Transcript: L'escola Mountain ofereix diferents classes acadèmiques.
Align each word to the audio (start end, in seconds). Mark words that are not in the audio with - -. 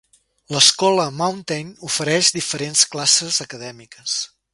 L'escola 0.53 1.03
Mountain 1.17 1.69
ofereix 1.89 2.31
diferents 2.39 2.83
classes 2.95 3.39
acadèmiques. 3.47 4.17